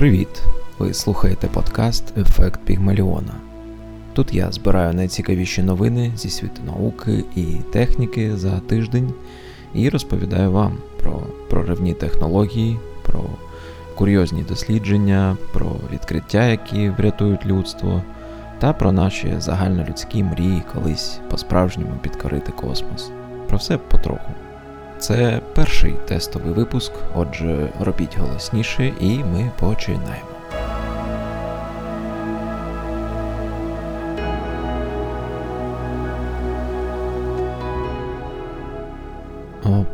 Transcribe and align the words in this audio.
Привіт! 0.00 0.42
Ви 0.78 0.94
слухаєте 0.94 1.46
подкаст 1.46 2.18
Ефект 2.18 2.60
Пігмаліона. 2.64 3.32
Тут 4.12 4.34
я 4.34 4.52
збираю 4.52 4.94
найцікавіші 4.94 5.62
новини 5.62 6.12
зі 6.16 6.30
світу 6.30 6.62
науки 6.66 7.24
і 7.36 7.44
техніки 7.72 8.36
за 8.36 8.60
тиждень 8.60 9.14
і 9.74 9.88
розповідаю 9.88 10.52
вам 10.52 10.78
про 11.02 11.22
проривні 11.50 11.94
технології, 11.94 12.78
про 13.02 13.24
курйозні 13.94 14.42
дослідження, 14.42 15.36
про 15.52 15.76
відкриття, 15.92 16.46
які 16.46 16.90
врятують 16.90 17.46
людство, 17.46 18.02
та 18.58 18.72
про 18.72 18.92
наші 18.92 19.34
загальнолюдські 19.38 20.22
мрії 20.22 20.62
колись 20.74 21.20
по-справжньому 21.30 21.94
підкорити 22.02 22.52
космос. 22.52 23.10
Про 23.48 23.58
все 23.58 23.78
потроху. 23.78 24.30
Це 25.00 25.40
перший 25.54 25.94
тестовий 26.08 26.52
випуск, 26.52 26.92
отже, 27.14 27.72
робіть 27.80 28.18
голосніше, 28.18 28.92
і 29.00 29.18
ми 29.18 29.50
починаємо. 29.60 30.30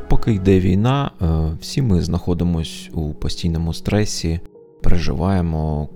Поки 0.08 0.32
йде 0.32 0.60
війна, 0.60 1.10
е, 1.22 1.26
всі 1.60 1.82
ми 1.82 2.02
знаходимося 2.02 2.90
у 2.92 3.14
постійному 3.14 3.72
стресі, 3.72 4.40
переживаємо 4.82 5.88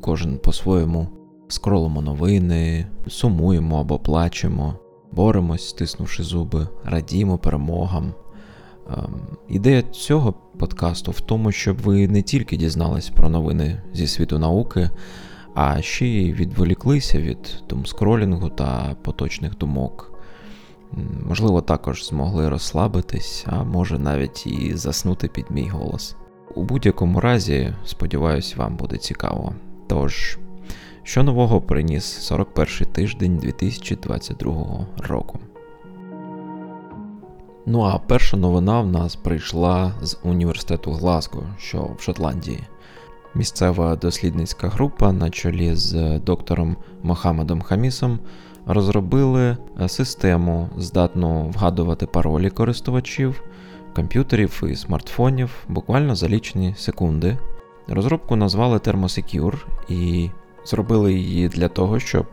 кожен 0.00 0.38
по-своєму, 0.38 1.08
скролимо 1.48 2.02
новини, 2.02 2.86
сумуємо 3.08 3.80
або 3.80 3.98
плачемо, 3.98 4.74
боремось, 5.12 5.68
стиснувши 5.68 6.22
зуби, 6.22 6.68
радімо 6.84 7.38
перемогам. 7.38 8.14
Ем, 8.90 9.14
ідея 9.48 9.82
цього 9.82 10.32
подкасту 10.32 11.10
в 11.10 11.20
тому, 11.20 11.52
щоб 11.52 11.78
ви 11.78 12.08
не 12.08 12.22
тільки 12.22 12.56
дізнались 12.56 13.08
про 13.10 13.28
новини 13.28 13.82
зі 13.92 14.06
світу 14.06 14.38
науки, 14.38 14.90
а 15.54 15.82
ще 15.82 16.06
й 16.06 16.32
відволіклися 16.32 17.20
від 17.20 17.62
думскролінгу 17.68 18.48
та 18.48 18.96
поточних 19.02 19.58
думок. 19.58 20.12
Можливо, 21.28 21.60
також 21.60 22.06
змогли 22.06 22.48
розслабитись, 22.48 23.44
а 23.48 23.64
може 23.64 23.98
навіть 23.98 24.46
і 24.46 24.76
заснути 24.76 25.28
під 25.28 25.50
мій 25.50 25.68
голос. 25.68 26.16
У 26.54 26.62
будь-якому 26.62 27.20
разі, 27.20 27.74
сподіваюсь, 27.84 28.56
вам 28.56 28.76
буде 28.76 28.96
цікаво. 28.96 29.54
Тож, 29.86 30.38
що 31.02 31.22
нового 31.22 31.60
приніс 31.60 32.32
41-й 32.32 32.84
тиждень 32.84 33.36
2022 33.36 34.86
року? 34.98 35.38
Ну 37.68 37.82
а 37.82 37.98
перша 37.98 38.36
новина 38.36 38.80
в 38.80 38.86
нас 38.86 39.16
прийшла 39.16 39.92
з 40.02 40.18
університету 40.22 40.92
Глазго, 40.92 41.42
що 41.58 41.90
в 41.98 42.02
Шотландії. 42.02 42.60
Місцева 43.34 43.96
дослідницька 43.96 44.68
група 44.68 45.12
на 45.12 45.30
чолі 45.30 45.74
з 45.74 46.18
доктором 46.18 46.76
Мохамедом 47.02 47.62
Хамісом 47.62 48.18
розробили 48.66 49.56
систему, 49.86 50.68
здатну 50.78 51.48
вгадувати 51.48 52.06
паролі 52.06 52.50
користувачів, 52.50 53.42
комп'ютерів 53.94 54.62
і 54.70 54.76
смартфонів 54.76 55.50
буквально 55.68 56.14
за 56.14 56.28
лічні 56.28 56.74
секунди. 56.78 57.38
Розробку 57.88 58.36
назвали 58.36 58.78
Thermosecure 58.78 59.64
і 59.88 60.30
зробили 60.64 61.14
її 61.14 61.48
для 61.48 61.68
того, 61.68 61.98
щоб 61.98 62.26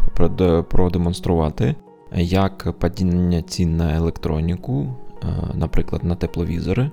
продемонструвати, 0.69 1.75
як 2.15 2.73
падіння 2.79 3.41
цін 3.41 3.77
на 3.77 3.95
електроніку 3.95 4.95
Е, 5.12 5.12
наприклад, 5.53 6.03
на 6.03 6.15
тепловізори 6.15 6.91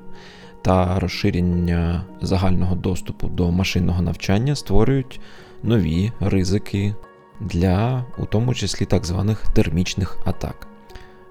та 0.62 0.98
розширення 0.98 2.04
загального 2.20 2.74
доступу 2.74 3.28
до 3.28 3.50
машинного 3.50 4.02
навчання 4.02 4.54
створюють 4.54 5.20
нові 5.62 6.12
ризики 6.20 6.94
для, 7.40 8.04
у 8.18 8.24
тому 8.24 8.54
числі 8.54 8.86
так 8.86 9.06
званих 9.06 9.44
термічних 9.54 10.18
атак. 10.24 10.66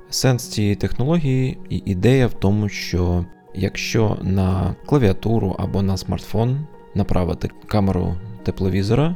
Сенс 0.09 0.47
цієї 0.47 0.75
технології 0.75 1.57
і 1.69 1.81
ідея 1.85 2.27
в 2.27 2.33
тому, 2.33 2.69
що 2.69 3.25
якщо 3.55 4.17
на 4.21 4.75
клавіатуру 4.85 5.55
або 5.59 5.81
на 5.81 5.97
смартфон 5.97 6.65
направити 6.95 7.49
камеру 7.67 8.15
тепловізора, 8.43 9.15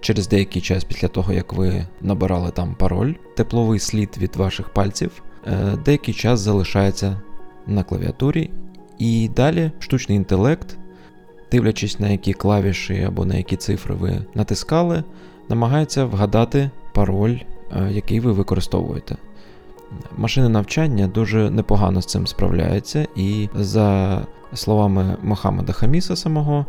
через 0.00 0.28
деякий 0.28 0.62
час 0.62 0.84
після 0.84 1.08
того, 1.08 1.32
як 1.32 1.52
ви 1.52 1.86
набирали 2.00 2.50
там 2.50 2.74
пароль, 2.74 3.14
тепловий 3.36 3.78
слід 3.78 4.16
від 4.18 4.36
ваших 4.36 4.68
пальців 4.68 5.22
Е, 5.22 5.27
деякий 5.84 6.14
час 6.14 6.40
залишається 6.40 7.16
на 7.66 7.82
клавіатурі, 7.82 8.50
і 8.98 9.28
далі 9.28 9.70
штучний 9.78 10.16
інтелект, 10.16 10.78
дивлячись 11.52 12.00
на 12.00 12.08
які 12.08 12.32
клавіші 12.32 13.02
або 13.02 13.24
на 13.24 13.34
які 13.34 13.56
цифри 13.56 13.94
ви 13.94 14.24
натискали, 14.34 15.04
намагається 15.48 16.04
вгадати 16.04 16.70
пароль, 16.94 17.36
е, 17.76 17.90
який 17.92 18.20
ви 18.20 18.32
використовуєте. 18.32 19.16
Машини 20.16 20.48
навчання 20.48 21.06
дуже 21.06 21.50
непогано 21.50 22.02
з 22.02 22.06
цим 22.06 22.26
справляється, 22.26 23.06
і 23.16 23.48
за 23.54 24.20
словами 24.54 25.16
Мохаммеда 25.22 25.72
Хаміса 25.72 26.16
самого, 26.16 26.66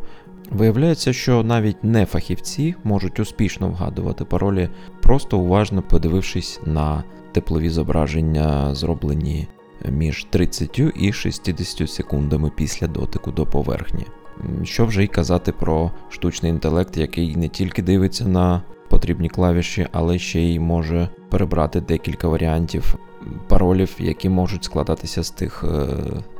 виявляється, 0.51 1.13
що 1.13 1.43
навіть 1.43 1.83
не 1.83 2.05
фахівці 2.05 2.75
можуть 2.83 3.19
успішно 3.19 3.69
вгадувати 3.69 4.25
паролі, 4.25 4.69
просто 5.01 5.37
уважно 5.37 5.81
подивившись 5.81 6.59
на 6.65 7.03
теплові 7.31 7.69
зображення 7.69 8.75
зроблені 8.75 9.47
між 9.89 10.23
30 10.29 10.81
і 10.95 11.13
60 11.13 11.89
секундами 11.89 12.51
після 12.55 12.87
дотику 12.87 13.31
до 13.31 13.45
поверхні. 13.45 14.05
Що 14.63 14.85
вже 14.85 15.03
й 15.03 15.07
казати 15.07 15.51
про 15.51 15.91
штучний 16.09 16.51
інтелект, 16.51 16.97
який 16.97 17.35
не 17.35 17.47
тільки 17.47 17.81
дивиться 17.81 18.27
на 18.27 18.61
потрібні 18.89 19.29
клавіші, 19.29 19.87
але 19.91 20.19
ще 20.19 20.39
й 20.39 20.59
може 20.59 21.09
перебрати 21.29 21.81
декілька 21.81 22.27
варіантів 22.27 22.95
паролів, 23.47 23.95
які 23.99 24.29
можуть 24.29 24.63
складатися 24.63 25.23
з 25.23 25.31
тих 25.31 25.63
е, 25.63 25.87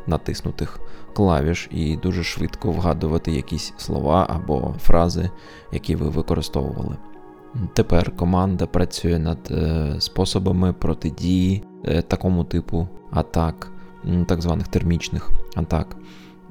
натиснутих 0.08 0.80
клавіш, 1.14 1.70
і 1.72 1.98
дуже 1.98 2.24
швидко 2.24 2.72
вгадувати 2.72 3.32
якісь 3.32 3.74
слова 3.78 4.28
або 4.30 4.76
фрази, 4.82 5.30
які 5.72 5.96
ви 5.96 6.10
використовували. 6.10 6.96
Тепер 7.74 8.16
команда 8.16 8.66
працює 8.66 9.20
над 9.20 9.38
е, 9.52 9.96
способами 10.00 10.74
протидії 10.74 11.64
е, 11.86 12.02
такому 12.02 12.44
типу 12.44 12.88
атак, 13.12 13.72
так 14.28 14.42
званих 14.42 14.68
термічних 14.68 15.32
атак. 15.56 15.96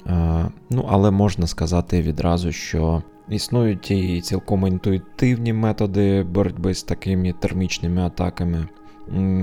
Е, 0.06 0.47
ну, 0.70 0.86
Але 0.88 1.10
можна 1.10 1.47
сказати 1.47 2.03
відразу, 2.03 2.53
що 2.53 3.03
існують 3.28 3.91
і 3.91 4.20
цілком 4.20 4.66
інтуїтивні 4.66 5.53
методи 5.53 6.22
боротьби 6.22 6.75
з 6.75 6.82
такими 6.82 7.32
термічними 7.32 8.03
атаками. 8.03 8.69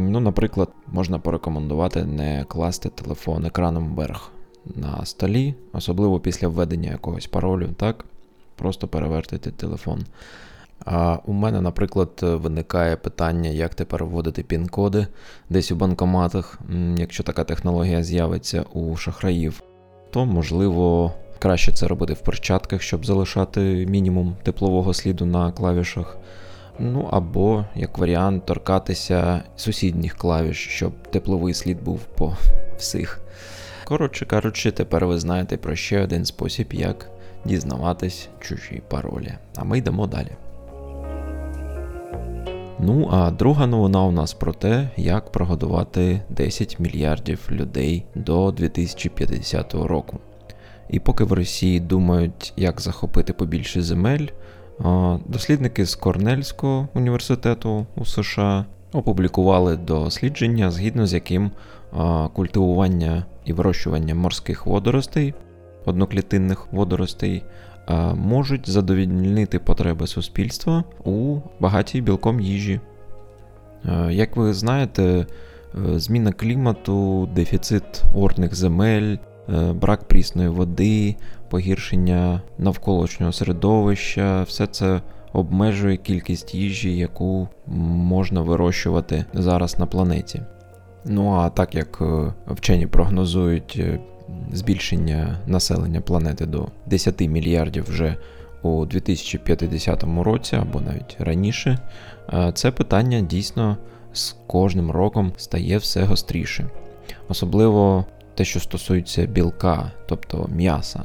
Ну, 0.10 0.20
Наприклад, 0.20 0.70
можна 0.88 1.20
порекомендувати 1.20 2.04
не 2.06 2.46
класти 2.48 2.90
телефон 2.90 3.46
екраном 3.46 3.96
вверх 3.96 4.32
на 4.76 5.06
столі, 5.06 5.56
особливо 5.74 6.20
після 6.20 6.48
введення 6.48 6.92
якогось 6.92 7.28
паролю, 7.28 7.70
так? 7.78 8.06
Просто 8.56 8.88
перевертити 8.88 9.52
телефон. 9.52 10.06
А 10.86 11.18
у 11.26 11.34
мене, 11.34 11.62
наприклад, 11.62 12.10
виникає 12.22 12.96
питання, 12.96 13.50
як 13.50 13.76
тепер 13.76 14.06
вводити 14.06 14.44
пін-коди 14.44 15.08
десь 15.50 15.72
у 15.72 15.76
банкоматах. 15.76 16.60
Якщо 16.98 17.24
така 17.24 17.44
технологія 17.44 18.04
з'явиться 18.04 18.66
у 18.74 18.96
шахраїв, 18.96 19.64
то 20.12 20.26
можливо 20.26 21.12
краще 21.40 21.72
це 21.72 21.88
робити 21.88 22.14
в 22.14 22.22
перчатках, 22.22 22.82
щоб 22.82 23.06
залишати 23.06 23.86
мінімум 23.90 24.36
теплового 24.44 24.94
сліду 24.94 25.26
на 25.26 25.52
клавішах. 25.52 26.18
Ну 26.80 27.10
або, 27.12 27.66
як 27.76 27.98
варіант, 27.98 28.46
торкатися 28.46 29.44
сусідніх 29.56 30.16
клавіш, 30.16 30.68
щоб 30.68 30.94
тепловий 31.12 31.54
слід 31.54 31.84
був 31.84 32.00
по 32.00 32.38
всіх. 32.78 33.20
Коротше 33.86 34.26
кажучи, 34.26 34.72
тепер 34.72 35.06
ви 35.06 35.20
знаєте 35.20 35.58
про 35.58 35.76
ще 35.76 36.04
один 36.04 36.26
спосіб, 36.26 36.74
як 36.74 37.10
дізнаватись 37.46 38.30
чужі 38.40 38.82
паролі. 38.90 39.34
А 39.56 39.64
ми 39.64 39.78
йдемо 39.78 40.08
далі. 40.08 40.32
Ну, 42.88 43.10
а 43.12 43.32
друга 43.32 43.66
новина 43.66 44.04
у 44.04 44.12
нас 44.12 44.34
про 44.34 44.54
те, 44.54 44.90
як 44.98 45.32
прогодувати 45.32 46.22
10 46.30 46.80
мільярдів 46.80 47.40
людей 47.52 48.06
до 48.16 48.52
2050 48.52 49.74
року. 49.74 50.20
І 50.90 51.00
поки 51.00 51.24
в 51.24 51.34
Росії 51.34 51.80
думають, 51.80 52.54
як 52.58 52.82
захопити 52.82 53.34
побільше 53.34 53.82
земель, 53.82 54.28
дослідники 55.26 55.86
з 55.86 55.96
Корнельського 55.96 56.88
університету 56.94 57.86
у 57.96 58.06
США 58.06 58.66
опублікували 58.94 59.78
дослідження, 59.78 60.72
згідно 60.72 61.08
з 61.08 61.14
яким 61.14 61.52
культивування 62.34 63.26
і 63.46 63.54
вирощування 63.54 64.16
морських 64.16 64.66
водоростей, 64.66 65.34
одноклітинних 65.86 66.68
водоростей 66.72 67.44
можуть 68.16 68.70
задовільнити 68.70 69.60
потреби 69.60 70.08
суспільства 70.08 70.84
у 71.04 71.38
багатій 71.60 72.02
білком 72.02 72.40
їжі. 72.40 72.80
Як 74.10 74.36
ви 74.36 74.54
знаєте, 74.54 75.26
зміна 75.96 76.32
клімату, 76.32 77.30
дефіцит 77.36 78.04
орних 78.16 78.56
земель 78.56 79.18
е, 79.50 79.74
брак 79.74 80.08
прісної 80.08 80.50
води, 80.50 81.16
погіршення 81.50 82.42
навколишнього 82.58 83.32
середовища, 83.32 84.44
все 84.44 84.68
це 84.68 85.02
обмежує 85.34 85.98
кількість 85.98 86.56
їжі, 86.56 86.98
яку 86.98 87.48
можна 87.68 88.42
вирощувати 88.42 89.26
зараз 89.34 89.80
на 89.80 89.86
планеті. 89.86 90.42
Ну 91.06 91.32
а 91.34 91.50
так 91.50 91.76
як 91.76 92.02
е, 92.02 92.34
вчені 92.48 92.88
прогнозують 92.88 93.76
е, 93.80 94.00
збільшення 94.54 95.40
населення 95.48 96.02
планети 96.02 96.46
до 96.46 96.68
10 96.86 97.22
мільярдів 97.22 97.86
вже 97.90 98.16
у 98.62 98.86
2050 98.86 100.04
році 100.24 100.56
або 100.56 100.82
навіть 100.82 101.16
раніше, 101.20 101.80
е, 102.34 102.52
це 102.56 102.72
питання 102.72 103.22
дійсно 103.22 103.78
з 104.14 104.36
кожним 104.48 104.92
роком 104.92 105.34
стає 105.38 105.78
все 105.78 106.04
гостріше. 106.04 106.66
Особливо 107.28 108.06
те, 108.36 108.46
що 108.46 108.60
стосується 108.60 109.26
білка, 109.26 109.92
тобто 110.08 110.50
м'яса. 110.56 111.02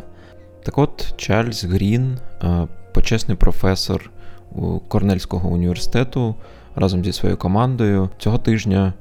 Так 0.63 0.79
от, 0.79 1.15
Чарльз 1.17 1.65
Грін, 1.65 2.19
почесний 2.93 3.37
професор 3.37 4.11
Корнельського 4.89 5.49
університету 5.49 6.35
разом 6.75 7.05
зі 7.05 7.13
своєю 7.13 7.37
командою 7.37 8.11
цього 8.19 8.39
тижня 8.39 8.93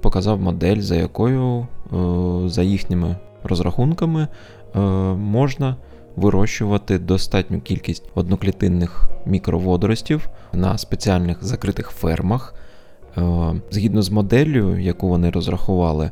показав 0.00 0.40
модель, 0.40 0.80
за 0.80 0.96
якою, 0.96 1.66
е, 1.92 2.48
за 2.48 2.62
їхніми 2.62 3.16
розрахунками, 3.44 4.28
е, 4.74 4.78
можна 5.14 5.76
вирощувати 6.16 6.98
достатню 6.98 7.60
кількість 7.60 8.04
одноклітинних 8.14 9.10
мікроводоростів 9.26 10.28
на 10.52 10.78
спеціальних 10.78 11.44
закритих 11.44 11.90
фермах. 11.90 12.54
Е, 13.16 13.22
згідно 13.70 14.02
з 14.02 14.10
моделлю, 14.10 14.78
яку 14.78 15.08
вони 15.08 15.30
розрахували, 15.30 16.10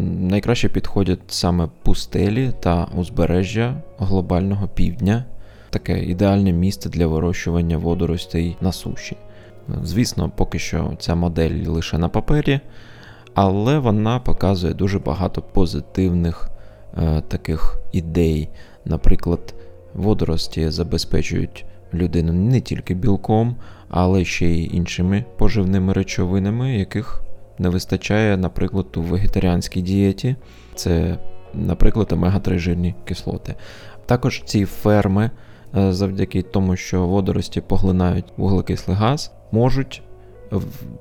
найкраще 0.00 0.68
підходять 0.68 1.20
саме 1.28 1.68
пустелі 1.82 2.52
та 2.60 2.88
узбережжя 2.96 3.82
глобального 3.98 4.68
півдня, 4.68 5.24
таке 5.70 6.04
ідеальне 6.04 6.52
місце 6.52 6.88
для 6.88 7.06
вирощування 7.06 7.76
водоростей 7.76 8.56
на 8.60 8.72
суші. 8.72 9.16
Звісно, 9.82 10.30
поки 10.36 10.58
що 10.58 10.96
ця 10.98 11.14
модель 11.14 11.66
лише 11.66 11.98
на 11.98 12.08
папері, 12.08 12.60
але 13.34 13.78
вона 13.78 14.18
показує 14.18 14.74
дуже 14.74 14.98
багато 14.98 15.42
позитивних 15.42 16.50
е, 16.96 17.22
таких 17.28 17.78
ідей. 17.92 18.48
Наприклад, 18.84 19.54
водорості 19.94 20.70
забезпечують 20.70 21.64
людину 21.94 22.32
не 22.32 22.60
тільки 22.60 22.94
білком, 22.94 23.56
але 23.88 24.24
ще 24.24 24.46
й 24.46 24.76
іншими 24.76 25.24
поживними 25.36 25.92
речовинами, 25.92 26.78
яких 26.78 27.22
не 27.58 27.68
вистачає, 27.68 28.36
наприклад, 28.36 28.86
у 28.96 29.02
вегетаріанській 29.02 29.82
дієті. 29.82 30.36
Це, 30.74 31.18
наприклад, 31.54 32.12
омега-3 32.12 32.58
жирні 32.58 32.94
кислоти. 33.04 33.54
Також 34.06 34.42
ці 34.44 34.64
ферми, 34.64 35.30
е, 35.76 35.92
завдяки 35.92 36.42
тому, 36.42 36.76
що 36.76 37.06
водорості 37.06 37.60
поглинають 37.60 38.32
вуглекислий 38.36 38.96
газ, 38.96 39.32
можуть 39.52 40.02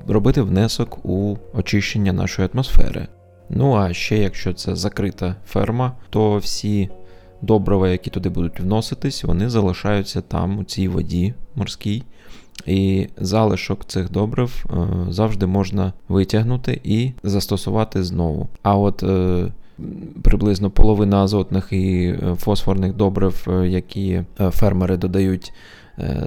робити 0.08 0.42
внесок 0.42 1.06
у 1.06 1.38
очищення 1.54 2.14
нашої 2.14 2.50
атмосфери. 2.54 3.08
Ну 3.50 3.76
а 3.76 3.94
ще 3.94 4.18
якщо 4.18 4.54
це 4.54 4.76
закрита 4.76 5.36
ферма, 5.48 5.92
то 6.10 6.38
всі 6.38 6.90
добрива, 7.42 7.90
які 7.90 8.10
туди 8.10 8.30
будуть 8.30 8.60
вноситись, 8.60 9.24
вони 9.24 9.50
залишаються 9.50 10.22
там, 10.22 10.60
у 10.60 10.64
цій 10.64 10.88
воді 10.88 11.34
морській. 11.56 12.04
І 12.66 13.08
залишок 13.18 13.86
цих 13.86 14.12
добрив 14.12 14.66
е, 14.70 14.88
завжди 15.12 15.46
можна 15.46 15.94
витягнути 16.10 16.82
і 16.84 17.12
застосувати 17.24 18.04
знову. 18.04 18.50
А 18.64 18.78
от 18.78 19.04
е, 19.04 19.48
приблизно 20.24 20.70
половина 20.70 21.24
азотних 21.24 21.68
і 21.72 22.04
е, 22.04 22.36
фосфорних 22.36 22.94
добрив, 22.94 23.48
е, 23.48 23.68
які 23.68 24.24
фермери 24.40 24.98
додають 24.98 25.54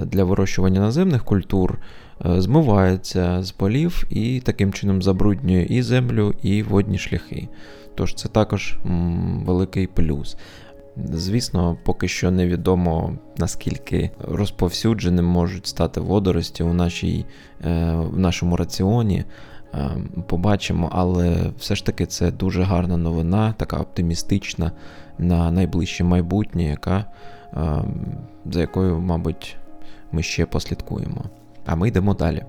для 0.05 0.23
вирощування 0.23 0.79
наземних 0.79 1.23
культур, 1.23 1.79
Е, 1.79 1.79
змивається 2.23 3.43
з 3.43 3.51
полів 3.51 4.03
і 4.09 4.39
таким 4.39 4.73
чином 4.73 5.01
забруднює 5.01 5.65
і 5.69 5.81
землю, 5.81 6.33
і 6.41 6.63
водні 6.63 6.97
шляхи. 6.97 7.47
Тож 7.95 8.13
це 8.13 8.29
також 8.29 8.77
великий 9.45 9.87
плюс. 9.87 10.37
Звісно, 11.13 11.77
поки 11.83 12.07
що 12.07 12.31
невідомо 12.31 13.13
наскільки 13.37 14.11
розповсюдженим 14.19 15.25
можуть 15.25 15.67
стати 15.67 15.99
водорості 15.99 16.63
у 16.63 16.73
нашій, 16.73 17.25
е, 17.65 17.95
в 17.95 18.19
нашому 18.19 18.55
раціоні. 18.55 19.23
Е, 19.73 19.89
побачимо, 20.27 20.89
але 20.91 21.51
все 21.57 21.75
ж 21.75 21.85
таки 21.85 22.05
це 22.05 22.31
дуже 22.31 22.63
гарна 22.63 22.97
новина, 22.97 23.53
така 23.57 23.77
оптимістична 23.77 24.71
на 25.17 25.51
найближче 25.51 26.03
майбутнє, 26.03 26.63
яка, 26.63 27.05
за 28.51 28.61
якою, 28.61 28.99
мабуть, 28.99 29.57
ми 30.11 30.23
ще 30.23 30.45
послідкуємо. 30.45 31.23
А 31.65 31.75
ми 31.75 31.87
йдемо 31.87 32.13
далі. 32.13 32.43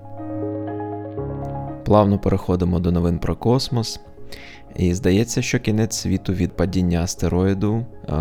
Плавно 1.85 2.19
переходимо 2.19 2.79
до 2.79 2.91
новин 2.91 3.19
про 3.19 3.35
космос. 3.35 3.99
І 4.75 4.93
здається, 4.93 5.41
що 5.41 5.59
кінець 5.59 5.95
світу 5.95 6.33
від 6.33 6.51
падіння 6.51 7.03
астероїду 7.03 7.85
е, 8.09 8.13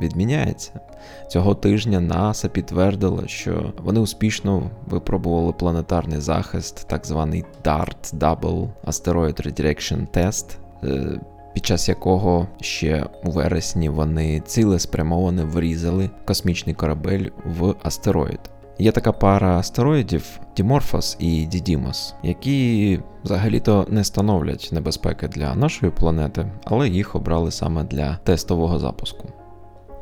відміняється. 0.00 0.80
Цього 1.28 1.54
тижня 1.54 2.00
НАСА 2.00 2.48
підтвердила, 2.48 3.28
що 3.28 3.72
вони 3.78 4.00
успішно 4.00 4.70
випробували 4.86 5.52
планетарний 5.52 6.20
захист, 6.20 6.88
так 6.88 7.06
званий 7.06 7.44
DART 7.64 8.14
Double 8.14 8.68
Asteroid 8.86 9.46
Redirection 9.46 10.06
Test, 10.16 10.56
е, 10.84 11.20
під 11.54 11.66
час 11.66 11.88
якого 11.88 12.48
ще 12.60 13.06
у 13.24 13.30
вересні 13.30 13.88
вони 13.88 14.40
цілеспрямовано 14.40 15.46
врізали 15.46 16.10
космічний 16.24 16.74
корабель 16.74 17.28
в 17.58 17.74
астероїд. 17.82 18.40
Є 18.80 18.92
така 18.92 19.12
пара 19.12 19.58
астероїдів 19.58 20.40
Діморфос 20.56 21.16
і 21.20 21.46
Дідімос, 21.46 22.14
які 22.22 23.00
взагалі-то 23.24 23.86
не 23.88 24.04
становлять 24.04 24.68
небезпеки 24.72 25.28
для 25.28 25.54
нашої 25.54 25.92
планети, 25.92 26.52
але 26.64 26.88
їх 26.88 27.16
обрали 27.16 27.50
саме 27.50 27.84
для 27.84 28.16
тестового 28.16 28.78
запуску. 28.78 29.28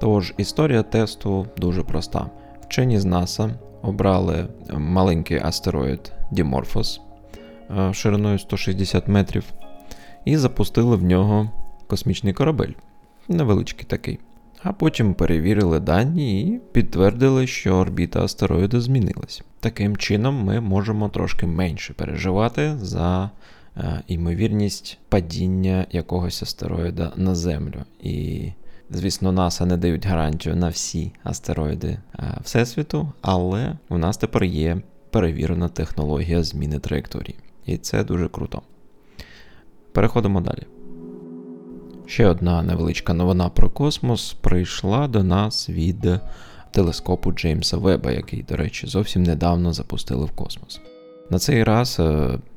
Тож 0.00 0.34
історія 0.36 0.82
тесту 0.82 1.46
дуже 1.56 1.82
проста. 1.82 2.30
Вчені 2.60 2.98
з 2.98 3.04
НАСА 3.04 3.50
обрали 3.82 4.48
маленький 4.78 5.38
астероїд 5.38 6.12
Діморфос 6.30 7.00
е, 7.78 7.92
шириною 7.92 8.38
160 8.38 9.08
метрів 9.08 9.44
і 10.24 10.36
запустили 10.36 10.96
в 10.96 11.02
нього 11.02 11.50
космічний 11.86 12.32
корабель. 12.32 12.72
Невеличкий 13.28 13.84
такий 13.84 14.18
а 14.66 14.72
потім 14.72 15.14
перевірили 15.14 15.80
дані 15.80 16.42
і 16.42 16.60
підтвердили, 16.72 17.46
що 17.46 17.74
орбіта 17.74 18.24
астероїду 18.24 18.80
змінилась. 18.80 19.42
Таким 19.60 19.96
чином, 19.96 20.44
ми 20.44 20.60
можемо 20.60 21.08
трошки 21.08 21.46
менше 21.46 21.92
переживати 21.92 22.76
за 22.76 23.30
е, 23.76 24.02
ймовірність 24.06 24.98
падіння 25.08 25.86
якогось 25.90 26.42
астероїда 26.42 27.12
на 27.16 27.34
Землю. 27.34 27.84
І, 28.00 28.48
звісно, 28.90 29.32
НАСА 29.32 29.66
не 29.66 29.76
дають 29.76 30.06
гарантію 30.06 30.56
на 30.56 30.68
всі 30.68 31.12
астероїди 31.22 31.98
е, 32.18 32.38
Всесвіту, 32.44 33.12
але 33.22 33.76
у 33.88 33.98
нас 33.98 34.16
тепер 34.16 34.44
є 34.44 34.78
перевірена 35.10 35.68
технологія 35.68 36.42
зміни 36.42 36.78
траєкторії. 36.78 37.36
І 37.66 37.76
це 37.76 38.04
дуже 38.04 38.28
круто. 38.28 38.62
Переходимо 39.92 40.40
далі. 40.40 40.62
Ще 42.06 42.26
одна 42.26 42.62
невеличка 42.62 43.14
новина 43.14 43.48
про 43.48 43.70
космос 43.70 44.32
прийшла 44.32 45.08
до 45.08 45.22
нас 45.22 45.68
від 45.68 46.08
телескопу 46.70 47.32
Джеймса 47.32 47.76
Веба, 47.76 48.10
який, 48.10 48.42
до 48.42 48.56
речі, 48.56 48.86
зовсім 48.86 49.22
недавно 49.22 49.72
запустили 49.72 50.24
в 50.24 50.30
космос. 50.30 50.80
На 51.30 51.38
цей 51.38 51.64
раз, 51.64 52.00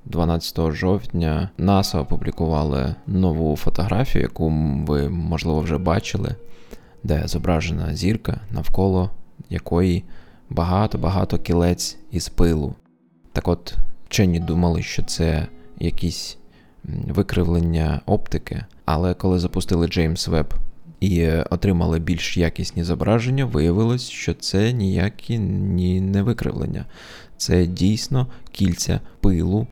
12 0.06 0.60
е, 0.60 0.72
жовтня, 0.72 1.50
НАСА 1.58 2.00
опублікували 2.00 2.96
нову 3.08 3.56
фотографію, 3.56 4.22
яку 4.22 4.50
ви, 4.88 5.10
можливо, 5.10 5.60
вже 5.60 5.78
бачили, 5.78 6.36
де 7.04 7.24
зображена 7.26 7.96
зірка, 7.96 8.42
навколо 8.52 9.10
якої 9.50 10.04
багато-багато 10.50 11.38
кілець 11.38 11.98
із 12.12 12.30
пилу. 12.30 12.74
Так 13.34 13.48
от, 13.48 13.76
вчені 14.08 14.40
думали, 14.40 14.82
що 14.82 15.04
це 15.04 15.48
якісь 15.80 16.38
викривлення 17.08 18.02
оптики, 18.06 18.66
але 18.86 19.14
коли 19.14 19.40
запустили 19.40 19.88
James 19.88 20.30
Webb 20.30 20.46
і 21.00 21.28
отримали 21.28 22.00
більш 22.00 22.38
якісні 22.38 22.84
зображення, 22.84 23.46
виявилось, 23.46 24.10
що 24.10 24.34
це 24.34 24.74
ніякі 24.74 25.40
ні 25.40 26.02
не 26.02 26.24
викривлення. 26.24 26.86
Це 27.38 27.66
дійсно 27.66 28.28
кільця 28.52 29.00
пилу, 29.22 29.68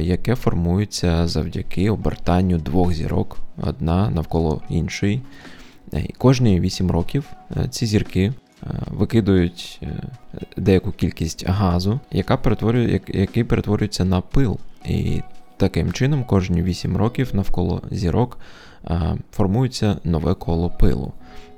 яке 0.00 0.34
формується 0.34 1.28
завдяки 1.28 1.90
обертанню 1.90 2.58
двох 2.58 2.92
зірок, 2.92 3.38
одна 3.56 4.10
навколо 4.10 4.62
іншої. 4.68 5.22
І 5.92 6.12
Кожні 6.18 6.60
8 6.60 6.90
років 6.90 7.24
е, 7.56 7.68
ці 7.68 7.86
зірки 7.86 8.22
е, 8.22 8.66
викидують 8.90 9.80
е, 9.82 10.02
деяку 10.56 10.92
кількість 10.92 11.46
газу, 11.46 12.00
яка 12.12 12.36
перетворює, 12.36 13.00
який 13.08 13.44
перетворюється 13.44 14.04
на 14.04 14.20
пил. 14.20 14.58
І 14.84 15.20
Таким 15.62 15.92
чином, 15.92 16.24
кожні 16.24 16.62
8 16.62 16.96
років 16.96 17.30
навколо 17.32 17.82
зірок 17.90 18.38
формується 19.32 19.96
нове 20.04 20.34
коло 20.34 20.70
пилу. 20.70 21.12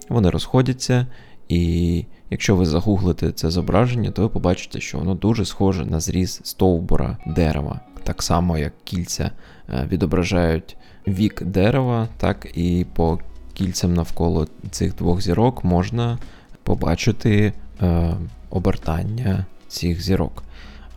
Вони 0.08 0.30
розходяться, 0.30 1.06
і 1.48 2.04
якщо 2.30 2.56
ви 2.56 2.66
загуглите 2.66 3.32
це 3.32 3.50
зображення, 3.50 4.10
то 4.10 4.22
ви 4.22 4.28
побачите, 4.28 4.80
що 4.80 4.98
воно 4.98 5.14
дуже 5.14 5.44
схоже 5.44 5.86
на 5.86 6.00
зріз 6.00 6.40
стовбура 6.44 7.18
дерева. 7.26 7.80
Так 8.02 8.22
само, 8.22 8.58
як 8.58 8.72
кільця 8.84 9.30
е, 9.68 9.88
відображають 9.92 10.76
вік 11.08 11.42
дерева, 11.42 12.08
так 12.16 12.46
і 12.54 12.86
по 12.94 13.18
кільцям 13.54 13.94
навколо 13.94 14.48
цих 14.70 14.94
двох 14.94 15.20
зірок 15.20 15.64
можна 15.64 16.18
побачити 16.62 17.52
е, 17.82 18.14
обертання 18.50 19.46
цих 19.68 20.02
зірок. 20.02 20.44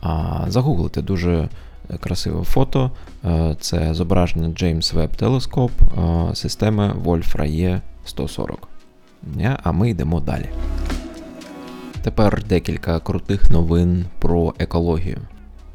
А 0.02 0.46
загуглити 0.48 1.02
дуже 1.02 1.50
красиве 2.00 2.44
фото. 2.44 2.92
Е, 3.26 3.56
це 3.60 3.94
зображення 3.94 4.48
James 4.48 4.96
Webb 4.96 5.24
Telescope 5.24 6.30
е, 6.32 6.36
системи 6.36 6.94
Wolf-Rayet 7.06 7.82
140. 8.06 8.68
А 9.64 9.72
ми 9.72 9.90
йдемо 9.90 10.20
далі. 10.20 10.50
Тепер 12.02 12.44
декілька 12.44 13.00
крутих 13.00 13.52
новин 13.52 14.06
про 14.20 14.54
екологію. 14.60 15.18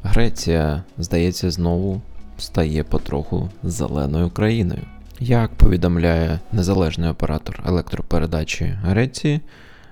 Греція, 0.03 0.83
здається, 0.97 1.51
знову 1.51 2.01
стає 2.37 2.83
потроху 2.83 3.49
зеленою 3.63 4.29
країною. 4.29 4.81
Як 5.19 5.51
повідомляє 5.55 6.39
незалежний 6.51 7.09
оператор 7.09 7.63
електропередачі 7.67 8.65
Греції, 8.65 9.41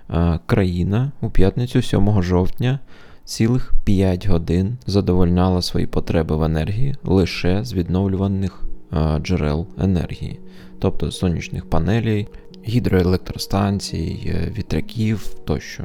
е, 0.09 0.39
країна 0.45 1.11
у 1.21 1.29
п'ятницю 1.29 1.81
7 1.81 2.21
жовтня 2.21 2.79
цілих 3.25 3.73
5 3.83 4.27
годин 4.27 4.77
задовольняла 4.85 5.61
свої 5.61 5.85
потреби 5.87 6.35
в 6.35 6.43
енергії 6.43 6.95
лише 7.03 7.63
з 7.63 7.73
відновлюваних 7.73 8.63
е, 8.93 9.19
джерел 9.19 9.67
енергії, 9.79 10.39
тобто 10.79 11.11
сонячних 11.11 11.69
панелей, 11.69 12.27
гідроелектростанцій, 12.67 14.19
е, 14.25 14.51
вітряків 14.57 15.33
тощо. 15.45 15.83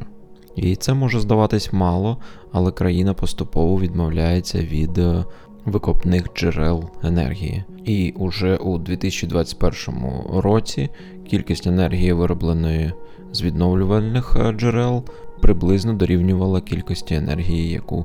І 0.57 0.77
це 0.77 0.95
може 0.95 1.21
здаватись 1.21 1.73
мало, 1.73 2.19
але 2.53 2.73
країна 2.73 3.15
поступово 3.15 3.81
відмовляється 3.81 4.59
від 4.59 4.99
е, 4.99 5.25
викопних 5.65 6.35
джерел 6.35 6.85
енергії. 7.03 7.65
І 7.85 8.15
уже 8.17 8.57
у 8.57 8.79
2021 8.79 9.95
році 10.33 10.89
кількість 11.31 11.67
енергії, 11.67 12.13
виробленої 12.13 12.93
з 13.33 13.43
відновлювальних 13.43 14.37
джерел, 14.57 15.05
приблизно 15.41 15.93
дорівнювала 15.93 16.61
кількості 16.61 17.15
енергії, 17.15 17.71
яку 17.71 18.05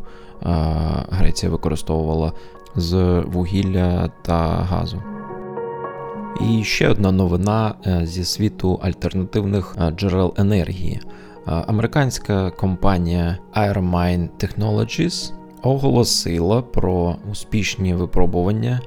Греція 1.10 1.52
використовувала 1.52 2.34
з 2.76 3.20
вугілля 3.28 4.12
та 4.22 4.38
газу. 4.48 5.04
І 6.40 6.64
ще 6.64 6.90
одна 6.90 7.12
новина 7.12 7.76
е, 7.86 8.02
зі 8.06 8.24
світу 8.26 8.80
альтернативних 8.84 9.76
е, 9.80 9.92
джерел 9.92 10.34
енергії. 10.38 11.02
Е, 11.04 11.52
американська 11.68 12.50
компанія 12.52 13.38
Airmine 13.56 14.30
Technologies 14.40 15.34
оголосила 15.64 16.62
про 16.62 17.16
успішні 17.32 17.94
випробування 17.94 18.82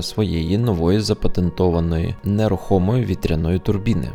своєї 0.00 0.58
нової 0.58 1.00
запатентованої 1.00 2.14
нерухомої 2.24 3.04
вітряної 3.04 3.58
турбіни. 3.58 4.08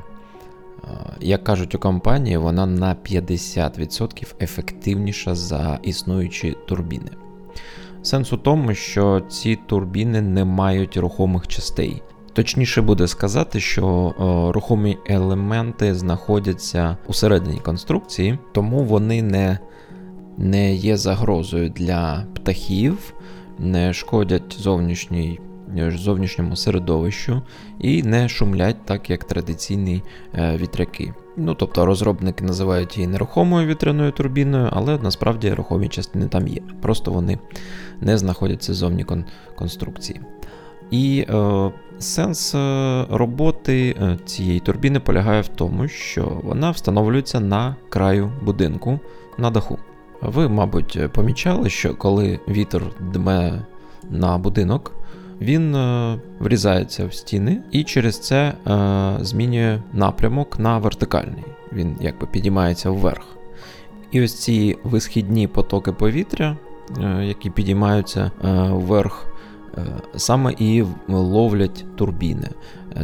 Як 1.19 1.43
кажуть 1.43 1.75
у 1.75 1.79
компанії, 1.79 2.37
вона 2.37 2.65
на 2.65 2.95
50% 2.95 4.33
ефективніша 4.41 5.35
за 5.35 5.79
існуючі 5.83 6.57
турбіни. 6.67 7.09
Сенс 8.01 8.33
у 8.33 8.37
тому, 8.37 8.73
що 8.73 9.21
ці 9.29 9.55
турбіни 9.67 10.21
не 10.21 10.45
мають 10.45 10.97
рухомих 10.97 11.47
частей. 11.47 12.01
Точніше 12.33 12.81
буде 12.81 13.07
сказати, 13.07 13.59
що 13.59 13.85
о, 13.85 14.51
рухомі 14.51 14.97
елементи 15.07 15.95
знаходяться 15.95 16.97
усередині 17.07 17.59
конструкції, 17.59 18.39
тому 18.51 18.83
вони 18.83 19.21
не 19.21 19.59
не 20.37 20.75
є 20.75 20.97
загрозою 20.97 21.69
для 21.69 22.25
птахів, 22.33 23.13
не 23.59 23.93
шкодять 23.93 24.55
зовнішній 24.59 25.39
зовнішньому 25.97 26.55
середовищу 26.55 27.41
і 27.79 28.03
не 28.03 28.29
шумлять 28.29 28.85
так, 28.85 29.09
як 29.09 29.23
традиційні 29.23 30.03
е, 30.35 30.57
вітряки. 30.57 31.13
Ну, 31.37 31.53
тобто 31.53 31.85
розробники 31.85 32.43
називають 32.43 32.97
її 32.97 33.07
нерухомою 33.07 33.67
вітряною 33.67 34.11
турбіною, 34.11 34.69
але 34.71 34.97
насправді 34.97 35.53
рухомі 35.53 35.87
частини 35.87 36.27
там 36.27 36.47
є. 36.47 36.61
Просто 36.81 37.11
вони 37.11 37.39
не 38.01 38.17
знаходяться 38.17 38.73
зовні 38.73 39.05
кон- 39.05 39.25
конструкції. 39.55 40.21
І 40.91 41.25
е, 41.29 41.71
сенс 41.99 42.55
е, 42.55 43.05
роботи 43.09 43.95
е, 44.01 44.17
цієї 44.25 44.59
турбіни 44.59 44.99
полягає 44.99 45.41
в 45.41 45.47
тому, 45.47 45.87
що 45.87 46.41
вона 46.43 46.71
встановлюється 46.71 47.39
на 47.39 47.75
краю 47.89 48.31
будинку 48.41 48.99
на 49.37 49.49
даху. 49.49 49.77
Ви, 50.21 50.49
мабуть, 50.49 50.99
помічали, 51.13 51.69
що 51.69 51.95
коли 51.95 52.39
вітер 52.47 52.83
дме 53.13 53.65
на 54.09 54.37
будинок, 54.37 54.91
він 55.41 55.75
е, 55.75 56.17
врізається 56.39 57.05
в 57.05 57.13
стіни 57.13 57.61
і 57.71 57.83
через 57.83 58.19
це 58.19 58.53
е, 58.67 59.17
змінює 59.21 59.79
напрямок 59.93 60.59
на 60.59 60.77
вертикальний. 60.77 61.43
Він 61.73 61.97
якби 62.01 62.27
підіймається 62.27 62.89
вверх. 62.89 63.25
І 64.11 64.21
ось 64.21 64.33
ці 64.33 64.77
висхідні 64.83 65.47
потоки 65.47 65.91
повітря, 65.91 66.57
е, 67.03 67.25
які 67.25 67.49
підіймаються 67.49 68.31
вверх, 68.69 69.25
саме 70.15 70.53
і 70.59 70.83
ловлять 71.07 71.85
турбіни. 71.95 72.49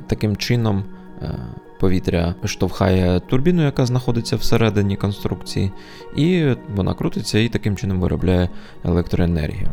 Таким 0.07 0.37
чином. 0.37 0.83
Повітря 1.79 2.35
штовхає 2.43 3.19
турбіну, 3.19 3.63
яка 3.63 3.85
знаходиться 3.85 4.35
всередині 4.35 4.95
конструкції, 4.95 5.71
і 6.15 6.55
вона 6.75 6.93
крутиться 6.93 7.39
і 7.39 7.49
таким 7.49 7.75
чином 7.75 7.99
виробляє 7.99 8.49
електроенергію. 8.85 9.69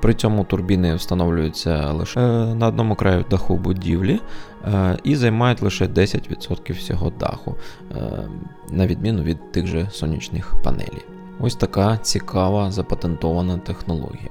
При 0.00 0.14
цьому 0.14 0.44
турбіни 0.44 0.94
встановлюються 0.94 1.92
лише 1.92 2.20
на 2.54 2.66
одному 2.66 2.94
краю 2.94 3.24
даху 3.30 3.56
будівлі 3.56 4.20
е, 4.64 4.98
і 5.04 5.16
займають 5.16 5.62
лише 5.62 5.86
10% 5.86 6.72
всього 6.72 7.12
даху, 7.20 7.56
е, 7.96 8.28
на 8.70 8.86
відміну 8.86 9.22
від 9.22 9.52
тих 9.52 9.66
же 9.66 9.88
сонячних 9.90 10.54
панелей. 10.62 11.04
Ось 11.40 11.54
така 11.54 11.96
цікава 11.98 12.70
запатентована 12.70 13.58
технологія. 13.58 14.30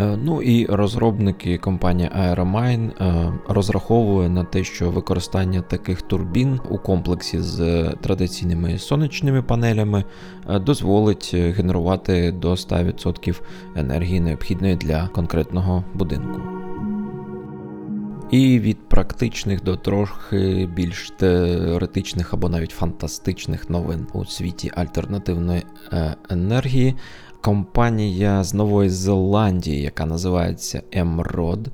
Е, 0.00 0.18
ну 0.24 0.42
і 0.42 0.66
розробники 0.66 1.58
компанії 1.58 2.10
Aeromine 2.18 2.90
е, 3.00 3.32
розраховує 3.48 4.28
на 4.28 4.44
те, 4.44 4.64
що 4.64 4.90
використання 4.90 5.60
таких 5.60 6.02
турбін 6.02 6.60
у 6.70 6.78
комплексі 6.78 7.40
з 7.40 7.84
традиційними 8.00 8.78
сонячними 8.78 9.42
панелями 9.42 10.04
е, 10.48 10.58
дозволить 10.58 11.34
генерувати 11.34 12.32
до 12.32 12.50
100% 12.50 13.40
енергії 13.76 14.20
необхідної 14.20 14.76
для 14.76 15.08
конкретного 15.08 15.84
будинку. 15.94 16.40
І 18.30 18.58
від 18.58 18.88
практичних 18.88 19.62
до 19.62 19.76
трохи 19.76 20.68
більш 20.74 21.10
теоретичних 21.10 22.34
або 22.34 22.48
навіть 22.48 22.70
фантастичних 22.70 23.70
новин 23.70 24.06
у 24.12 24.24
світі 24.24 24.72
альтернативної 24.74 25.62
енергії 26.30 26.94
компанія 27.46 28.44
з 28.44 28.54
Нової 28.54 28.90
Зеландії, 28.90 29.82
яка 29.82 30.06
називається 30.06 30.82
Емрод, 30.92 31.68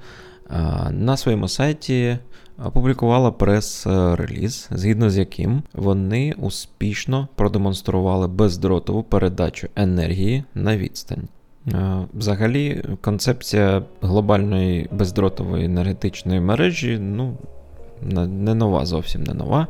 на 0.90 1.16
своєму 1.16 1.48
сайті 1.48 2.18
опублікувала 2.64 3.30
прес-реліз, 3.30 4.68
згідно 4.70 5.10
з 5.10 5.18
яким 5.18 5.62
вони 5.74 6.34
успішно 6.38 7.28
продемонстрували 7.34 8.28
бездротову 8.28 9.02
передачу 9.02 9.68
енергії 9.76 10.44
на 10.54 10.76
відстань. 10.76 11.28
Взагалі, 12.14 12.84
концепція 13.00 13.82
глобальної 14.00 14.88
бездротової 14.90 15.64
енергетичної 15.64 16.40
мережі 16.40 16.98
ну, 17.00 17.36
не 18.26 18.54
нова, 18.54 18.86
зовсім 18.86 19.22
не 19.22 19.34
нова. 19.34 19.66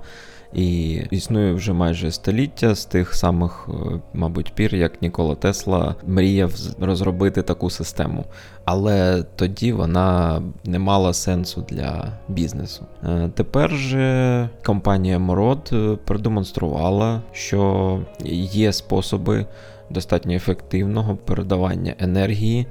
І 0.55 0.93
існує 1.11 1.53
вже 1.53 1.73
майже 1.73 2.11
століття 2.11 2.75
з 2.75 2.85
тих 2.85 3.15
самих, 3.15 3.69
е, 3.69 4.01
мабуть, 4.15 4.53
пір, 4.55 4.75
як 4.75 5.03
Нікола 5.03 5.35
Тесла 5.35 5.95
мріяв 6.07 6.53
розробити 6.81 7.43
таку 7.43 7.71
систему. 7.71 8.25
Але 8.65 9.25
тоді 9.37 9.73
вона 9.73 10.43
не 10.65 10.79
мала 10.79 11.13
сенсу 11.13 11.65
для 11.69 12.13
бізнесу. 12.29 12.87
Е, 13.05 13.31
тепер 13.35 13.71
же 13.71 14.49
компанія 14.65 15.19
Мород 15.19 15.71
е, 15.73 15.97
продемонструвала, 16.05 17.23
що 17.33 18.01
є 18.35 18.73
способи 18.73 19.47
достатньо 19.91 20.35
ефективного 20.35 21.17
передавання 21.17 21.95
енергії 21.99 22.67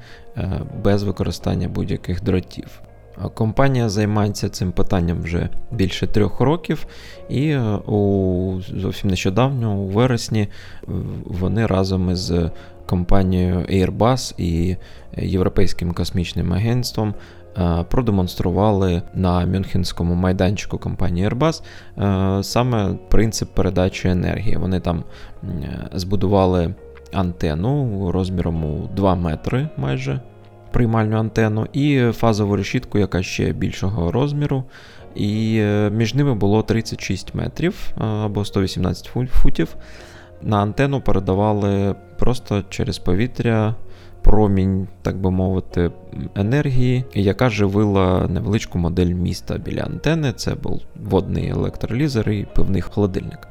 без 0.84 1.04
використання 1.04 1.68
будь-яких 1.68 2.24
дротів. 2.24 2.82
Компанія 3.34 3.90
займається 3.90 4.50
цим 4.50 4.72
питанням 4.72 5.22
вже 5.22 5.50
більше 5.72 6.08
трьох 6.08 6.40
років, 6.40 6.86
і 7.30 7.48
е, 7.48 7.62
у 7.76 8.62
зовсім 8.78 9.10
нещодавно, 9.10 9.78
у 9.78 9.88
вересні, 9.88 10.48
вони 11.26 11.66
разом 11.66 12.10
із 12.12 12.34
компанією 12.86 13.56
Airbus 13.56 14.34
і 14.38 14.78
Європейським 15.18 15.92
космічним 15.92 16.54
агентством 16.54 17.14
Е, 17.58 17.86
продемонстрували 17.90 19.02
на 19.14 19.46
Мюнхенському 19.46 20.16
майданчику 20.16 20.78
компанії 20.78 21.30
Airbus 21.30 21.64
е, 21.98 22.44
саме 22.44 22.94
принцип 23.10 23.50
передачі 23.54 24.08
енергії. 24.08 24.58
Вони 24.58 24.80
там 24.80 25.04
збудували 25.94 26.74
антенну 27.14 28.12
розміром 28.12 28.66
у 28.66 28.88
2 28.96 29.16
метри 29.16 29.70
майже 29.78 30.20
приймальну 30.72 31.18
антенну, 31.18 31.68
і 31.74 32.02
фазову 32.12 32.56
решітку, 32.56 32.98
яка 32.98 33.24
ще 33.24 33.54
більшого 33.54 34.12
розміру. 34.12 34.64
І 35.16 35.58
е, 35.62 35.90
між 35.90 36.16
ними 36.16 36.36
було 36.36 36.64
36 36.64 37.36
метрів 37.36 37.92
або 37.98 38.46
118 38.46 39.12
футів. 39.32 39.76
На 40.42 40.58
антенну 40.62 41.02
передавали 41.02 41.96
просто 42.18 42.64
через 42.70 42.98
повітря 42.98 43.76
промінь, 44.22 44.88
так 45.02 45.18
би 45.18 45.32
мовити, 45.32 45.92
енергії, 46.36 47.06
яка 47.14 47.50
живила 47.50 48.28
невеличку 48.28 48.78
модель 48.80 49.14
міста 49.14 49.58
біля 49.58 49.82
антени. 49.82 50.34
Це 50.34 50.56
був 50.56 50.82
водний 50.96 51.50
електролізер 51.50 52.30
і 52.30 52.48
пивний 52.56 52.82
холодильник. 52.82 53.48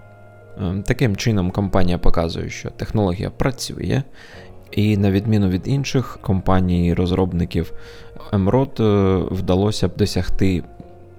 Ем, 0.60 0.82
таким 0.82 1.16
чином, 1.16 1.50
компанія 1.50 1.98
показує, 1.98 2.50
що 2.50 2.70
технологія 2.70 3.30
працює, 3.30 4.02
і 4.70 4.96
на 4.96 5.10
відміну 5.10 5.48
від 5.48 5.68
інших 5.68 6.18
компаній-розробників, 6.22 7.72
Емрод 8.32 8.70
вдалося 9.30 9.88
б 9.88 9.96
досягти 9.96 10.62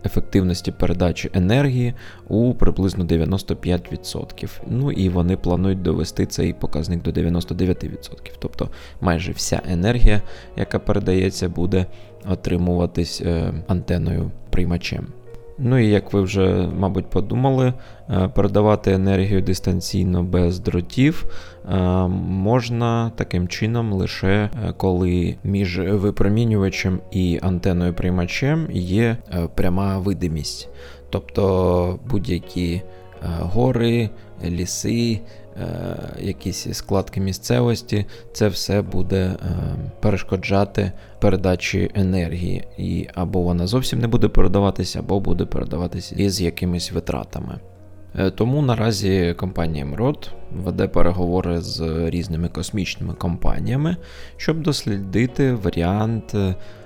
ефективності 0.05 0.71
передачі 0.71 1.29
енергії 1.33 1.93
у 2.27 2.53
приблизно 2.53 3.03
95%. 3.03 4.49
Ну 4.67 4.91
і 4.91 5.09
вони 5.09 5.37
планують 5.37 5.81
довести 5.81 6.25
цей 6.25 6.53
показник 6.53 7.01
до 7.01 7.11
99%. 7.11 8.31
Тобто 8.39 8.69
майже 9.01 9.31
вся 9.31 9.61
енергія, 9.69 10.21
яка 10.57 10.79
передається, 10.79 11.49
буде 11.49 11.85
отримуватись 12.25 13.21
е, 13.21 13.53
антеною 13.67 14.31
приймачем. 14.49 15.07
Ну 15.63 15.77
і 15.77 15.87
як 15.87 16.13
ви 16.13 16.21
вже, 16.21 16.69
мабуть, 16.77 17.09
подумали, 17.09 17.73
е, 18.09 18.27
передавати 18.27 18.91
енергію 18.91 19.41
дистанційно 19.41 20.23
без 20.23 20.59
дротів 20.59 21.25
е, 21.69 21.77
можна 22.27 23.11
таким 23.15 23.47
чином 23.47 23.93
лише 23.93 24.27
е, 24.27 24.73
коли 24.77 25.35
між 25.43 25.79
випромінювачем 25.79 26.99
і 27.11 27.39
антеною 27.41 27.93
приймачем 27.93 28.67
є 28.71 29.17
пряма 29.55 29.99
видимість. 29.99 30.69
Тобто 31.09 31.99
будь-які 32.09 32.81
гори, 33.39 34.09
ліси, 34.45 35.19
якісь 36.19 36.67
складки 36.73 37.21
місцевості, 37.21 38.05
це 38.33 38.47
все 38.47 38.81
буде 38.81 39.35
перешкоджати 39.99 40.91
передачі 41.19 41.91
енергії, 41.95 42.67
і 42.77 43.07
або 43.13 43.41
вона 43.41 43.67
зовсім 43.67 43.99
не 43.99 44.07
буде 44.07 44.27
передаватися, 44.27 44.99
або 44.99 45.19
буде 45.19 45.45
передаватися 45.45 46.15
із 46.15 46.41
якимись 46.41 46.91
витратами. 46.91 47.59
Е, 48.15 48.31
тому 48.31 48.61
наразі 48.61 49.35
компанія 49.37 49.85
МРОД 49.85 50.31
веде 50.51 50.87
переговори 50.87 51.61
з 51.61 52.09
різними 52.09 52.47
космічними 52.47 53.13
компаніями, 53.13 53.97
щоб 54.37 54.61
дослідити 54.61 55.53
варіант 55.53 56.35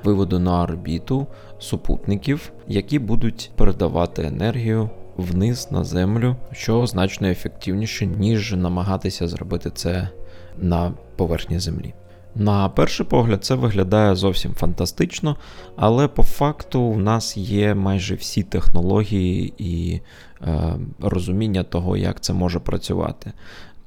виводу 0.04 0.40
на 0.40 0.62
орбіту 0.62 1.28
супутників, 1.60 2.52
які 2.68 3.00
будуть 3.00 3.52
передавати 3.56 4.24
енергію 4.24 4.90
вниз 5.18 5.68
на 5.72 5.84
землю, 5.84 6.36
що 6.52 6.88
значно 6.88 7.28
ефективніше, 7.28 8.06
ніж 8.06 8.52
намагатися 8.52 9.28
зробити 9.28 9.72
це 9.76 10.10
на 10.58 10.94
поверхні 11.16 11.60
землі. 11.60 11.94
На 12.36 12.70
перший 12.70 13.06
погляд, 13.06 13.46
це 13.46 13.56
виглядає 13.56 14.16
зовсім 14.16 14.54
фантастично, 14.54 15.36
але 15.76 16.08
по 16.08 16.24
факту 16.24 16.92
в 16.92 17.00
нас 17.00 17.38
є 17.38 17.76
майже 17.76 18.16
всі 18.16 18.44
технології 18.44 19.54
і 19.58 20.02
е, 20.42 20.76
розуміння 21.02 21.64
того, 21.64 21.98
як 21.98 22.22
це 22.22 22.34
може 22.34 22.60
працювати. 22.60 23.32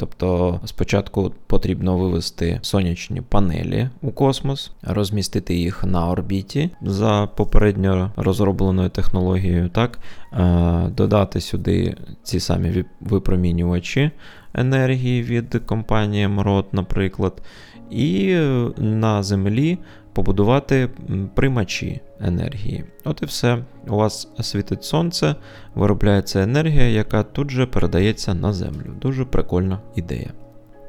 Тобто 0.00 0.60
спочатку 0.64 1.32
потрібно 1.46 1.98
вивести 1.98 2.58
сонячні 2.62 3.20
панелі 3.20 3.88
у 4.02 4.10
космос, 4.10 4.72
розмістити 4.82 5.54
їх 5.54 5.84
на 5.84 6.10
орбіті 6.10 6.70
за 6.82 7.28
попередньо 7.36 8.12
розробленою 8.16 8.88
технологією, 8.88 9.68
так, 9.68 9.98
е, 10.32 10.90
додати 10.96 11.40
сюди 11.40 11.96
ці 12.22 12.40
самі 12.40 12.84
випромінювачі 13.00 14.10
енергії 14.54 15.22
від 15.22 15.60
компанії 15.66 16.28
МРОД, 16.28 16.66
наприклад. 16.72 17.42
І 17.90 18.36
на 18.76 19.22
землі 19.22 19.78
побудувати 20.18 20.88
приймачі 21.34 22.00
енергії. 22.20 22.84
От 23.04 23.22
і 23.22 23.24
все. 23.24 23.58
У 23.88 23.96
вас 23.96 24.28
світить 24.40 24.84
сонце, 24.84 25.34
виробляється 25.74 26.42
енергія, 26.42 26.88
яка 26.88 27.22
тут 27.22 27.50
же 27.50 27.66
передається 27.66 28.34
на 28.34 28.52
землю. 28.52 28.94
Дуже 29.00 29.24
прикольна 29.24 29.78
ідея. 29.94 30.30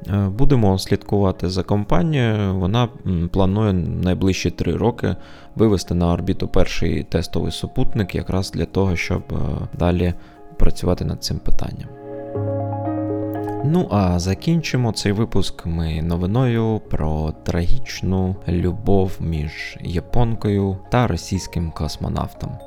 Е, 0.08 0.28
будемо 0.28 0.78
слідкувати 0.78 1.48
за 1.48 1.62
компанією. 1.62 2.54
Вона 2.54 2.88
планує 3.32 3.72
найближчі 3.72 4.50
три 4.50 4.76
роки 4.76 5.16
вивести 5.56 5.94
на 5.94 6.12
орбіту 6.12 6.48
перший 6.48 7.02
тестовий 7.02 7.52
супутник, 7.52 8.14
якраз 8.14 8.50
для 8.50 8.64
того, 8.64 8.96
щоб 8.96 9.22
е, 9.32 9.36
далі 9.78 10.14
працювати 10.58 11.04
над 11.04 11.24
цим 11.24 11.38
питанням. 11.38 11.99
Ну 13.64 13.88
а 13.90 14.18
закінчимо 14.18 14.92
цей 14.92 15.12
випуск 15.12 15.66
ми 15.66 16.02
новиною 16.02 16.80
про 16.90 17.34
трагічну 17.42 18.36
любов 18.48 19.16
між 19.20 19.76
японкою 19.80 20.76
та 20.90 21.06
російським 21.06 21.70
космонавтом. 21.70 22.58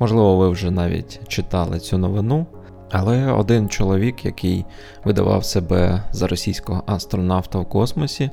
Можливо, 0.00 0.36
ви 0.36 0.50
вже 0.50 0.70
навіть 0.70 1.28
читали 1.28 1.78
цю 1.78 1.98
новину, 1.98 2.46
але 2.90 3.32
один 3.32 3.68
чоловік, 3.68 4.24
який 4.24 4.64
видавав 5.04 5.44
себе 5.44 6.02
за 6.12 6.26
російського 6.26 6.82
астронавта 6.86 7.58
в 7.58 7.68
космосі, 7.68 8.30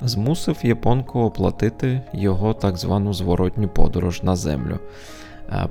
змусив 0.00 0.56
японку 0.62 1.20
оплатити 1.20 2.00
його 2.12 2.54
так 2.54 2.76
звану 2.76 3.12
зворотню 3.12 3.68
подорож 3.68 4.22
на 4.22 4.36
Землю, 4.36 4.78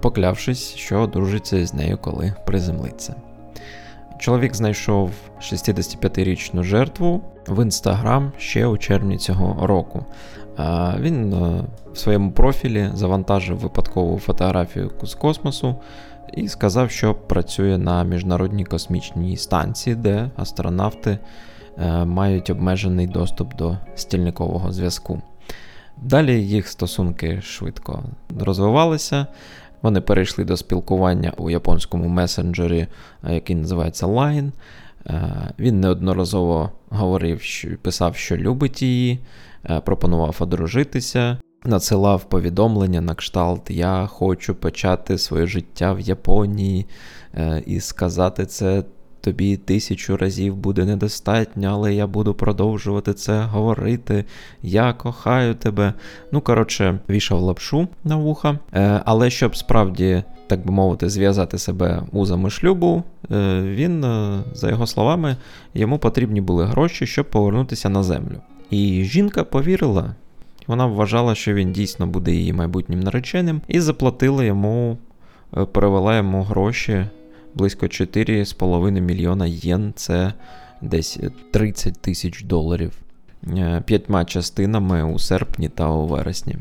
поклявшись, 0.02 0.76
що 0.76 1.00
одружиться 1.00 1.66
з 1.66 1.74
нею, 1.74 1.98
коли 2.02 2.34
приземлиться. 2.46 3.16
Чоловік 4.22 4.56
знайшов 4.56 5.12
65-річну 5.40 6.64
жертву 6.64 7.22
в 7.48 7.64
інстаграм 7.64 8.32
ще 8.38 8.66
у 8.68 8.78
червні 8.78 9.18
цього 9.18 9.68
року. 9.68 10.06
Він 11.00 11.34
е, 11.34 11.64
в 11.94 11.98
своєму 11.98 12.32
профілі 12.32 12.90
завантажив 12.94 13.58
випадкову 13.58 14.20
фотографію 14.20 14.92
з 15.04 15.14
космосу 15.14 15.76
і 16.34 16.48
сказав, 16.48 16.92
що 16.92 17.14
працює 17.14 17.78
на 17.78 18.04
міжнародній 18.04 18.66
космічній 18.66 19.38
станції, 19.38 19.96
де 19.96 20.30
астронавти 20.36 21.18
е, 21.78 22.06
мають 22.06 22.50
обмежений 22.50 23.08
доступ 23.08 23.56
до 23.56 23.78
стільникового 23.96 24.72
зв'язку. 24.72 25.22
Далі 25.98 26.48
їх 26.48 26.68
стосунки 26.68 27.42
швидко 27.42 28.04
розвивалися. 28.40 29.28
Вони 29.82 30.02
перейшли 30.02 30.44
до 30.44 30.58
спілкування 30.58 31.34
у 31.38 31.50
японському 31.50 32.08
месенджері, 32.08 32.88
е, 33.24 33.34
який 33.34 33.56
називається 33.56 34.08
Line. 34.08 34.52
Е, 35.08 35.54
він 35.60 35.80
неодноразово 35.80 36.72
говорив, 36.90 37.42
що 37.42 37.70
писав, 37.82 38.16
що 38.16 38.38
любить 38.38 38.82
її, 38.82 39.20
е, 39.70 39.80
пропонував 39.80 40.38
одружитися, 40.40 41.38
надсилав 41.66 42.24
повідомлення 42.24 43.02
на 43.02 43.16
кшталт 43.16 43.72
Я 43.72 44.08
хочу 44.08 44.56
почати 44.56 45.18
своє 45.18 45.46
життя 45.46 45.94
в 45.94 46.00
Японії 46.00 46.86
і 47.66 47.80
сказати 47.80 48.46
це 48.46 48.84
тобі 49.22 49.58
тисячу 49.58 50.18
разів 50.18 50.56
буде 50.56 50.86
недостатньо, 50.86 51.70
але 51.72 51.94
я 51.94 52.08
буду 52.08 52.34
продовжувати 52.34 53.14
це 53.14 53.42
говорити. 53.42 54.26
Я 54.64 54.94
кохаю 54.94 55.56
тебе. 55.56 55.94
Ну, 56.32 56.42
коротше, 56.42 57.00
вішав 57.10 57.40
лапшу 57.40 57.88
на 58.04 58.16
вуха. 58.16 58.60
Е, 58.74 59.02
але 59.06 59.30
щоб 59.30 59.56
справді, 59.56 60.24
так 60.48 60.66
би 60.66 60.72
мовити, 60.72 61.10
зв'язати 61.10 61.58
себе 61.58 62.04
узами 62.12 62.50
шлюбу, 62.50 63.04
е, 63.32 63.62
він, 63.62 64.04
е, 64.04 64.40
за 64.54 64.70
його 64.70 64.88
словами, 64.88 65.38
йому 65.74 65.98
потрібні 66.00 66.42
були 66.42 66.66
гроші, 66.66 67.08
щоб 67.08 67.30
повернутися 67.30 67.90
на 67.90 68.04
землю. 68.04 68.36
І 68.70 69.04
жінка 69.04 69.44
повірила. 69.44 70.16
Вона 70.68 70.86
вважала, 70.86 71.36
що 71.36 71.54
він 71.54 71.72
дійсно 71.72 72.08
буде 72.08 72.32
її 72.32 72.54
майбутнім 72.54 73.00
нареченим, 73.00 73.62
і 73.68 73.80
заплатила 73.80 74.44
йому, 74.44 74.98
перевела 75.72 76.18
йому 76.18 76.44
гроші 76.44 77.06
близько 77.56 77.86
4,5 77.86 79.02
мільйона 79.02 79.46
єн 79.46 79.94
це 79.96 80.34
десь 80.82 81.20
30 81.52 82.02
тисяч 82.02 82.44
доларів 82.44 82.94
е, 83.48 83.84
п'ятьма 83.86 84.26
частинами 84.26 85.04
у 85.04 85.20
серпні 85.20 85.70
та 85.70 85.90
у 85.90 86.08
вересні. 86.08 86.58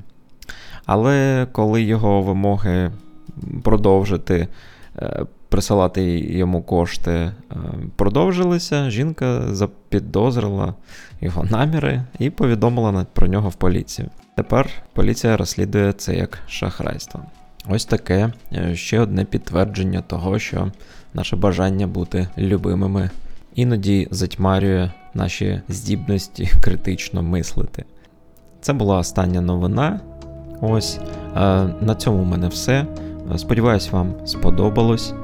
Але 0.87 1.47
коли 1.53 1.83
його 1.83 2.23
вимоги 2.23 2.91
продовжити 3.63 4.49
е, 4.99 5.27
присилати 5.49 6.19
йому 6.19 6.63
кошти 6.63 7.11
е, 7.13 7.33
продовжилися, 7.97 8.91
жінка 8.91 9.55
запідозрила 9.55 10.75
його 11.21 11.45
наміри 11.45 12.03
і 12.19 12.31
повідомила 12.31 13.07
про 13.13 13.27
нього 13.27 13.49
в 13.49 13.55
поліцію. 13.55 14.09
Тепер 14.37 14.71
поліція 14.93 15.37
розслідує 15.37 15.93
це 15.93 16.15
як 16.15 16.39
шахрайство. 16.47 17.21
Ось 17.69 17.85
таке 17.85 18.33
е, 18.53 18.77
ще 18.77 19.01
одне 19.01 19.25
підтвердження 19.25 20.01
того, 20.01 20.39
що 20.39 20.73
наше 21.15 21.37
бажання 21.37 21.87
бути 21.87 22.29
любимими 22.39 23.11
іноді 23.55 24.09
затьмарює 24.11 24.91
наші 25.15 25.61
здібності 25.69 26.51
критично 26.63 27.23
мислити. 27.23 27.85
Це 28.61 28.73
була 28.73 28.99
остання 28.99 29.41
новина. 29.41 30.01
Ось 30.61 30.99
на 31.81 31.95
цьому 31.99 32.23
в 32.23 32.27
мене 32.27 32.49
все. 32.49 32.87
Сподіваюсь, 33.37 33.93
вам 33.93 34.15
сподобалось. 34.27 35.15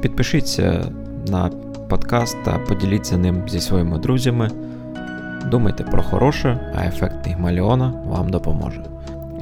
Підпишіться 0.00 0.92
на 1.28 1.48
подкаст 1.88 2.36
та 2.44 2.58
поділіться 2.58 3.16
ним 3.16 3.48
зі 3.48 3.60
своїми 3.60 3.98
друзями. 3.98 4.50
Думайте 5.50 5.84
про 5.84 6.02
хороше, 6.02 6.72
а 6.76 6.84
ефект 6.84 7.24
Пігмаліона 7.24 7.94
вам 8.06 8.28
допоможе. 8.28 8.82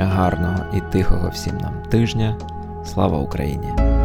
Гарного 0.04 0.64
і 0.74 0.80
тихого 0.80 1.28
всім 1.28 1.58
нам 1.58 1.82
тижня. 1.90 2.36
Слава 2.84 3.18
Україні! 3.18 3.97